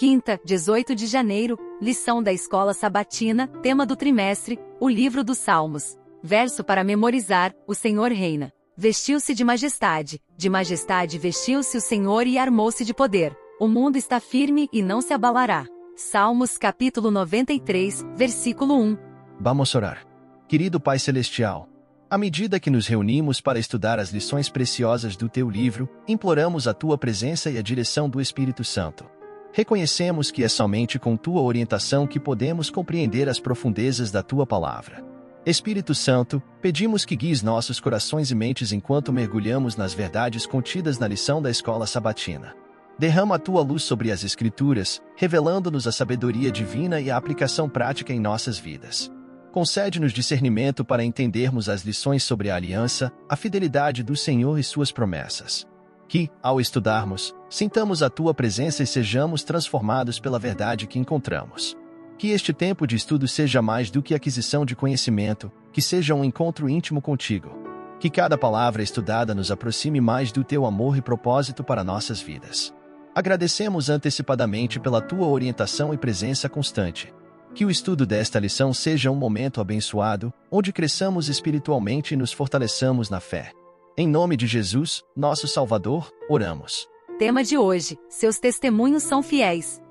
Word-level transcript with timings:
Quinta, 0.00 0.40
18 0.42 0.94
de 0.94 1.06
janeiro, 1.06 1.58
lição 1.78 2.22
da 2.22 2.32
escola 2.32 2.72
sabatina, 2.72 3.46
tema 3.62 3.84
do 3.84 3.94
trimestre, 3.94 4.58
o 4.80 4.88
livro 4.88 5.22
dos 5.22 5.36
Salmos. 5.36 5.94
Verso 6.22 6.64
para 6.64 6.82
memorizar: 6.82 7.54
O 7.66 7.74
Senhor 7.74 8.10
reina. 8.10 8.50
Vestiu-se 8.74 9.34
de 9.34 9.44
majestade, 9.44 10.18
de 10.38 10.48
majestade 10.48 11.18
vestiu-se 11.18 11.76
o 11.76 11.82
Senhor 11.82 12.26
e 12.26 12.38
armou-se 12.38 12.82
de 12.82 12.94
poder. 12.94 13.36
O 13.60 13.68
mundo 13.68 13.96
está 13.96 14.18
firme 14.18 14.70
e 14.72 14.80
não 14.80 15.02
se 15.02 15.12
abalará. 15.12 15.66
Salmos 15.94 16.56
capítulo 16.56 17.10
93, 17.10 18.02
versículo 18.16 18.80
1. 18.80 18.96
Vamos 19.38 19.74
orar. 19.74 20.06
Querido 20.48 20.80
Pai 20.80 20.98
Celestial, 20.98 21.68
à 22.08 22.16
medida 22.16 22.58
que 22.58 22.70
nos 22.70 22.86
reunimos 22.86 23.42
para 23.42 23.58
estudar 23.58 23.98
as 23.98 24.08
lições 24.08 24.48
preciosas 24.48 25.14
do 25.14 25.28
teu 25.28 25.50
livro, 25.50 25.86
imploramos 26.08 26.66
a 26.66 26.72
tua 26.72 26.96
presença 26.96 27.50
e 27.50 27.58
a 27.58 27.62
direção 27.62 28.08
do 28.08 28.18
Espírito 28.18 28.64
Santo. 28.64 29.19
Reconhecemos 29.52 30.30
que 30.30 30.44
é 30.44 30.48
somente 30.48 30.98
com 30.98 31.16
tua 31.16 31.40
orientação 31.40 32.06
que 32.06 32.20
podemos 32.20 32.70
compreender 32.70 33.28
as 33.28 33.40
profundezas 33.40 34.10
da 34.10 34.22
tua 34.22 34.46
palavra. 34.46 35.04
Espírito 35.44 35.94
Santo, 35.94 36.40
pedimos 36.62 37.04
que 37.04 37.16
guies 37.16 37.42
nossos 37.42 37.80
corações 37.80 38.30
e 38.30 38.34
mentes 38.34 38.72
enquanto 38.72 39.12
mergulhamos 39.12 39.74
nas 39.74 39.92
verdades 39.92 40.46
contidas 40.46 40.98
na 40.98 41.08
lição 41.08 41.42
da 41.42 41.50
escola 41.50 41.86
sabatina. 41.86 42.54
Derrama 42.96 43.36
a 43.36 43.38
tua 43.38 43.62
luz 43.62 43.82
sobre 43.82 44.12
as 44.12 44.22
Escrituras, 44.22 45.02
revelando-nos 45.16 45.86
a 45.86 45.92
sabedoria 45.92 46.52
divina 46.52 47.00
e 47.00 47.10
a 47.10 47.16
aplicação 47.16 47.68
prática 47.68 48.12
em 48.12 48.20
nossas 48.20 48.58
vidas. 48.58 49.10
Concede-nos 49.50 50.12
discernimento 50.12 50.84
para 50.84 51.02
entendermos 51.02 51.68
as 51.68 51.82
lições 51.82 52.22
sobre 52.22 52.50
a 52.50 52.56
aliança, 52.56 53.10
a 53.28 53.34
fidelidade 53.34 54.04
do 54.04 54.14
Senhor 54.14 54.58
e 54.58 54.62
suas 54.62 54.92
promessas 54.92 55.66
que, 56.10 56.28
ao 56.42 56.60
estudarmos, 56.60 57.32
sintamos 57.48 58.02
a 58.02 58.10
tua 58.10 58.34
presença 58.34 58.82
e 58.82 58.86
sejamos 58.86 59.44
transformados 59.44 60.18
pela 60.18 60.40
verdade 60.40 60.88
que 60.88 60.98
encontramos. 60.98 61.76
Que 62.18 62.30
este 62.30 62.52
tempo 62.52 62.84
de 62.84 62.96
estudo 62.96 63.28
seja 63.28 63.62
mais 63.62 63.92
do 63.92 64.02
que 64.02 64.12
aquisição 64.12 64.66
de 64.66 64.74
conhecimento, 64.74 65.52
que 65.72 65.80
seja 65.80 66.12
um 66.12 66.24
encontro 66.24 66.68
íntimo 66.68 67.00
contigo. 67.00 67.56
Que 68.00 68.10
cada 68.10 68.36
palavra 68.36 68.82
estudada 68.82 69.36
nos 69.36 69.52
aproxime 69.52 70.00
mais 70.00 70.32
do 70.32 70.42
teu 70.42 70.66
amor 70.66 70.96
e 70.96 71.00
propósito 71.00 71.62
para 71.62 71.84
nossas 71.84 72.20
vidas. 72.20 72.74
Agradecemos 73.14 73.88
antecipadamente 73.88 74.80
pela 74.80 75.00
tua 75.00 75.28
orientação 75.28 75.94
e 75.94 75.96
presença 75.96 76.48
constante. 76.48 77.14
Que 77.54 77.64
o 77.64 77.70
estudo 77.70 78.04
desta 78.04 78.40
lição 78.40 78.74
seja 78.74 79.12
um 79.12 79.16
momento 79.16 79.60
abençoado, 79.60 80.32
onde 80.50 80.72
cresçamos 80.72 81.28
espiritualmente 81.28 82.14
e 82.14 82.16
nos 82.16 82.32
fortaleçamos 82.32 83.08
na 83.08 83.20
fé. 83.20 83.52
Em 83.96 84.06
nome 84.06 84.36
de 84.36 84.46
Jesus, 84.46 85.02
nosso 85.16 85.48
Salvador, 85.48 86.12
oramos. 86.28 86.88
Tema 87.18 87.42
de 87.42 87.58
hoje: 87.58 87.98
Seus 88.08 88.38
testemunhos 88.38 89.02
são 89.02 89.22
fiéis. 89.22 89.82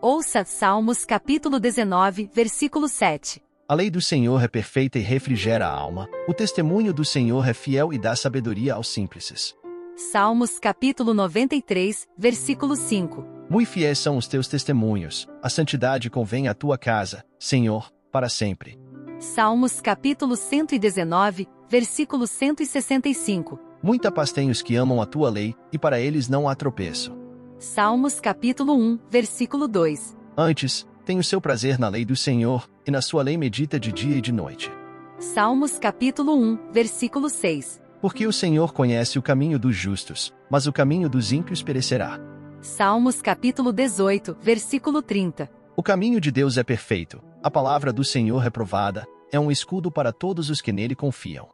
Ouça 0.00 0.44
Salmos 0.44 1.04
capítulo 1.04 1.58
19, 1.58 2.30
versículo 2.32 2.88
7. 2.88 3.42
A 3.68 3.74
lei 3.74 3.90
do 3.90 4.00
Senhor 4.00 4.42
é 4.42 4.48
perfeita 4.48 4.98
e 4.98 5.02
refrigera 5.02 5.66
a 5.66 5.70
alma, 5.70 6.08
o 6.28 6.32
testemunho 6.32 6.94
do 6.94 7.04
Senhor 7.04 7.46
é 7.46 7.52
fiel 7.52 7.92
e 7.92 7.98
dá 7.98 8.14
sabedoria 8.14 8.74
aos 8.74 8.88
simples. 8.88 9.54
Salmos 9.96 10.58
capítulo 10.58 11.12
93, 11.12 12.06
versículo 12.16 12.76
5. 12.76 13.26
Muito 13.50 13.68
fiéis 13.68 13.98
são 13.98 14.16
os 14.16 14.28
teus 14.28 14.46
testemunhos, 14.46 15.26
a 15.42 15.50
santidade 15.50 16.08
convém 16.08 16.46
à 16.46 16.54
tua 16.54 16.78
casa, 16.78 17.24
Senhor, 17.38 17.90
para 18.12 18.28
sempre. 18.28 18.78
Salmos 19.20 19.80
capítulo 19.80 20.36
119, 20.36 21.48
versículo 21.68 22.24
165. 22.24 23.58
Muita 23.82 24.12
paz 24.12 24.30
tem 24.30 24.48
os 24.48 24.62
que 24.62 24.76
amam 24.76 25.02
a 25.02 25.06
tua 25.06 25.28
lei, 25.28 25.56
e 25.72 25.78
para 25.78 25.98
eles 25.98 26.28
não 26.28 26.48
há 26.48 26.54
tropeço. 26.54 27.12
Salmos 27.58 28.20
capítulo 28.20 28.74
1, 28.74 29.00
versículo 29.10 29.66
2. 29.66 30.16
Antes, 30.36 30.86
tem 31.04 31.18
o 31.18 31.24
seu 31.24 31.40
prazer 31.40 31.80
na 31.80 31.88
lei 31.88 32.04
do 32.04 32.14
Senhor, 32.14 32.70
e 32.86 32.92
na 32.92 33.02
sua 33.02 33.24
lei 33.24 33.36
medita 33.36 33.78
de 33.80 33.90
dia 33.90 34.18
e 34.18 34.20
de 34.20 34.30
noite. 34.30 34.70
Salmos 35.18 35.80
capítulo 35.80 36.36
1, 36.40 36.70
versículo 36.70 37.28
6. 37.28 37.82
Porque 38.00 38.24
o 38.24 38.32
Senhor 38.32 38.72
conhece 38.72 39.18
o 39.18 39.22
caminho 39.22 39.58
dos 39.58 39.74
justos, 39.74 40.32
mas 40.48 40.68
o 40.68 40.72
caminho 40.72 41.08
dos 41.08 41.32
ímpios 41.32 41.60
perecerá. 41.60 42.20
Salmos 42.60 43.20
capítulo 43.20 43.72
18, 43.72 44.36
versículo 44.40 45.02
30. 45.02 45.57
O 45.78 45.82
caminho 45.82 46.20
de 46.20 46.32
Deus 46.32 46.58
é 46.58 46.64
perfeito, 46.64 47.22
a 47.40 47.48
palavra 47.48 47.92
do 47.92 48.02
Senhor 48.02 48.44
é 48.44 48.50
provada, 48.50 49.06
é 49.30 49.38
um 49.38 49.48
escudo 49.48 49.92
para 49.92 50.12
todos 50.12 50.50
os 50.50 50.60
que 50.60 50.72
nele 50.72 50.96
confiam. 50.96 51.46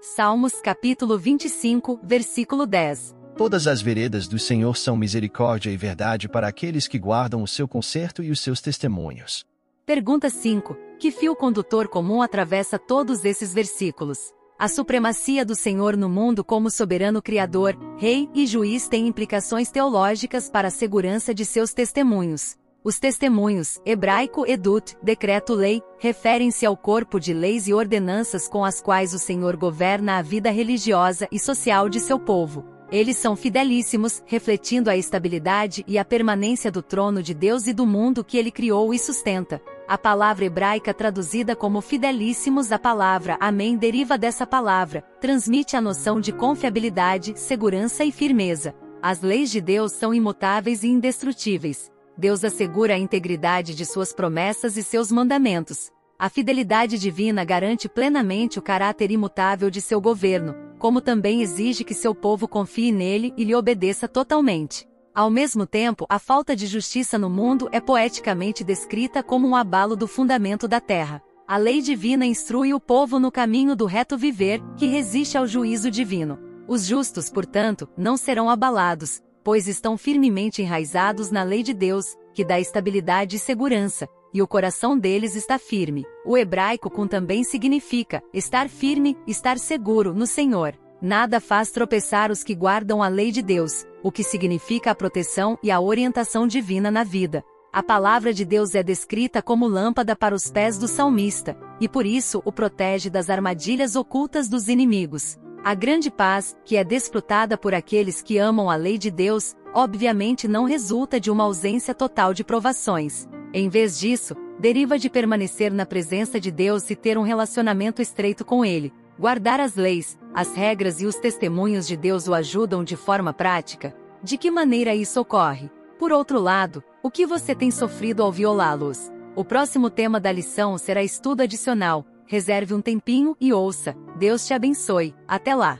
Salmos 0.00 0.60
capítulo 0.60 1.18
25, 1.18 1.98
versículo 2.00 2.64
10. 2.64 3.12
Todas 3.36 3.66
as 3.66 3.82
veredas 3.82 4.28
do 4.28 4.38
Senhor 4.38 4.76
são 4.76 4.96
misericórdia 4.96 5.68
e 5.68 5.76
verdade 5.76 6.28
para 6.28 6.46
aqueles 6.46 6.86
que 6.86 6.96
guardam 6.96 7.42
o 7.42 7.48
seu 7.48 7.66
conserto 7.66 8.22
e 8.22 8.30
os 8.30 8.38
seus 8.38 8.60
testemunhos. 8.60 9.44
Pergunta 9.84 10.30
5. 10.30 10.76
Que 10.96 11.10
fio 11.10 11.34
condutor 11.34 11.88
comum 11.88 12.22
atravessa 12.22 12.78
todos 12.78 13.24
esses 13.24 13.52
versículos? 13.52 14.32
A 14.60 14.68
supremacia 14.68 15.44
do 15.44 15.56
Senhor 15.56 15.96
no 15.96 16.08
mundo 16.08 16.44
como 16.44 16.70
soberano 16.70 17.20
Criador, 17.20 17.76
Rei 17.98 18.30
e 18.32 18.46
Juiz 18.46 18.86
tem 18.86 19.08
implicações 19.08 19.72
teológicas 19.72 20.48
para 20.48 20.68
a 20.68 20.70
segurança 20.70 21.34
de 21.34 21.44
seus 21.44 21.74
testemunhos. 21.74 22.61
Os 22.84 22.98
testemunhos, 22.98 23.80
hebraico 23.86 24.44
edut, 24.44 24.96
decreto-lei, 25.00 25.80
referem-se 26.00 26.66
ao 26.66 26.76
corpo 26.76 27.20
de 27.20 27.32
leis 27.32 27.68
e 27.68 27.72
ordenanças 27.72 28.48
com 28.48 28.64
as 28.64 28.80
quais 28.80 29.14
o 29.14 29.20
Senhor 29.20 29.56
governa 29.56 30.18
a 30.18 30.22
vida 30.22 30.50
religiosa 30.50 31.28
e 31.30 31.38
social 31.38 31.88
de 31.88 32.00
seu 32.00 32.18
povo. 32.18 32.64
Eles 32.90 33.16
são 33.16 33.36
fidelíssimos, 33.36 34.20
refletindo 34.26 34.90
a 34.90 34.96
estabilidade 34.96 35.84
e 35.86 35.96
a 35.96 36.04
permanência 36.04 36.72
do 36.72 36.82
trono 36.82 37.22
de 37.22 37.32
Deus 37.32 37.68
e 37.68 37.72
do 37.72 37.86
mundo 37.86 38.24
que 38.24 38.36
ele 38.36 38.50
criou 38.50 38.92
e 38.92 38.98
sustenta. 38.98 39.62
A 39.86 39.96
palavra 39.96 40.44
hebraica 40.44 40.92
traduzida 40.92 41.54
como 41.54 41.80
fidelíssimos, 41.80 42.72
a 42.72 42.80
palavra 42.80 43.36
amém 43.38 43.76
deriva 43.76 44.18
dessa 44.18 44.44
palavra, 44.44 45.04
transmite 45.20 45.76
a 45.76 45.80
noção 45.80 46.20
de 46.20 46.32
confiabilidade, 46.32 47.38
segurança 47.38 48.04
e 48.04 48.10
firmeza. 48.10 48.74
As 49.00 49.20
leis 49.20 49.52
de 49.52 49.60
Deus 49.60 49.92
são 49.92 50.12
imutáveis 50.12 50.82
e 50.82 50.88
indestrutíveis. 50.88 51.92
Deus 52.16 52.44
assegura 52.44 52.94
a 52.94 52.98
integridade 52.98 53.74
de 53.74 53.86
suas 53.86 54.12
promessas 54.12 54.76
e 54.76 54.82
seus 54.82 55.10
mandamentos. 55.10 55.90
A 56.18 56.28
fidelidade 56.28 56.98
divina 56.98 57.44
garante 57.44 57.88
plenamente 57.88 58.58
o 58.58 58.62
caráter 58.62 59.10
imutável 59.10 59.70
de 59.70 59.80
seu 59.80 60.00
governo, 60.00 60.54
como 60.78 61.00
também 61.00 61.42
exige 61.42 61.84
que 61.84 61.94
seu 61.94 62.14
povo 62.14 62.46
confie 62.46 62.92
nele 62.92 63.32
e 63.36 63.44
lhe 63.44 63.54
obedeça 63.54 64.06
totalmente. 64.06 64.86
Ao 65.14 65.30
mesmo 65.30 65.66
tempo, 65.66 66.06
a 66.08 66.18
falta 66.18 66.54
de 66.54 66.66
justiça 66.66 67.18
no 67.18 67.28
mundo 67.28 67.68
é 67.72 67.80
poeticamente 67.80 68.62
descrita 68.62 69.22
como 69.22 69.48
um 69.48 69.56
abalo 69.56 69.96
do 69.96 70.06
fundamento 70.06 70.68
da 70.68 70.80
terra. 70.80 71.22
A 71.46 71.56
lei 71.56 71.82
divina 71.82 72.24
instrui 72.24 72.72
o 72.72 72.80
povo 72.80 73.18
no 73.18 73.30
caminho 73.30 73.74
do 73.74 73.84
reto 73.84 74.16
viver, 74.16 74.62
que 74.76 74.86
resiste 74.86 75.36
ao 75.36 75.46
juízo 75.46 75.90
divino. 75.90 76.38
Os 76.68 76.86
justos, 76.86 77.28
portanto, 77.28 77.88
não 77.96 78.16
serão 78.16 78.48
abalados, 78.48 79.20
pois 79.44 79.66
estão 79.66 79.96
firmemente 79.96 80.62
enraizados 80.62 81.30
na 81.30 81.42
lei 81.42 81.62
de 81.62 81.74
Deus, 81.74 82.16
que 82.34 82.44
dá 82.44 82.58
estabilidade 82.58 83.36
e 83.36 83.38
segurança, 83.38 84.08
e 84.32 84.40
o 84.40 84.46
coração 84.46 84.98
deles 84.98 85.34
está 85.36 85.58
firme. 85.58 86.04
O 86.24 86.38
hebraico 86.38 86.90
com 86.90 87.06
também 87.06 87.44
significa 87.44 88.22
estar 88.32 88.68
firme, 88.68 89.16
estar 89.26 89.58
seguro 89.58 90.14
no 90.14 90.26
Senhor. 90.26 90.74
Nada 91.00 91.40
faz 91.40 91.70
tropeçar 91.70 92.30
os 92.30 92.44
que 92.44 92.54
guardam 92.54 93.02
a 93.02 93.08
lei 93.08 93.32
de 93.32 93.42
Deus, 93.42 93.84
o 94.02 94.12
que 94.12 94.22
significa 94.22 94.92
a 94.92 94.94
proteção 94.94 95.58
e 95.62 95.70
a 95.70 95.80
orientação 95.80 96.46
divina 96.46 96.90
na 96.90 97.02
vida. 97.02 97.44
A 97.72 97.82
palavra 97.82 98.32
de 98.32 98.44
Deus 98.44 98.74
é 98.74 98.82
descrita 98.82 99.42
como 99.42 99.66
lâmpada 99.66 100.14
para 100.14 100.34
os 100.34 100.50
pés 100.50 100.78
do 100.78 100.86
salmista, 100.86 101.56
e 101.80 101.88
por 101.88 102.06
isso 102.06 102.42
o 102.44 102.52
protege 102.52 103.10
das 103.10 103.30
armadilhas 103.30 103.96
ocultas 103.96 104.48
dos 104.48 104.68
inimigos. 104.68 105.38
A 105.64 105.74
grande 105.74 106.10
paz, 106.10 106.56
que 106.64 106.76
é 106.76 106.82
desfrutada 106.82 107.56
por 107.56 107.72
aqueles 107.72 108.20
que 108.20 108.36
amam 108.36 108.68
a 108.68 108.74
lei 108.74 108.98
de 108.98 109.12
Deus, 109.12 109.54
obviamente 109.72 110.48
não 110.48 110.64
resulta 110.64 111.20
de 111.20 111.30
uma 111.30 111.44
ausência 111.44 111.94
total 111.94 112.34
de 112.34 112.42
provações. 112.42 113.28
Em 113.54 113.68
vez 113.68 113.96
disso, 113.96 114.34
deriva 114.58 114.98
de 114.98 115.08
permanecer 115.08 115.72
na 115.72 115.86
presença 115.86 116.40
de 116.40 116.50
Deus 116.50 116.90
e 116.90 116.96
ter 116.96 117.16
um 117.16 117.22
relacionamento 117.22 118.02
estreito 118.02 118.44
com 118.44 118.64
Ele. 118.64 118.92
Guardar 119.16 119.60
as 119.60 119.76
leis, 119.76 120.18
as 120.34 120.52
regras 120.52 121.00
e 121.00 121.06
os 121.06 121.14
testemunhos 121.14 121.86
de 121.86 121.96
Deus 121.96 122.26
o 122.26 122.34
ajudam 122.34 122.82
de 122.82 122.96
forma 122.96 123.32
prática? 123.32 123.94
De 124.20 124.36
que 124.36 124.50
maneira 124.50 124.96
isso 124.96 125.20
ocorre? 125.20 125.70
Por 125.96 126.10
outro 126.10 126.40
lado, 126.40 126.82
o 127.04 127.10
que 127.10 127.24
você 127.24 127.54
tem 127.54 127.70
sofrido 127.70 128.24
ao 128.24 128.32
violá-los? 128.32 129.12
O 129.36 129.44
próximo 129.44 129.88
tema 129.88 130.18
da 130.18 130.32
lição 130.32 130.76
será 130.76 131.04
estudo 131.04 131.42
adicional, 131.42 132.04
Reserve 132.32 132.72
um 132.72 132.80
tempinho 132.80 133.36
e 133.38 133.52
ouça. 133.52 133.94
Deus 134.18 134.46
te 134.46 134.54
abençoe. 134.54 135.14
Até 135.28 135.54
lá! 135.54 135.78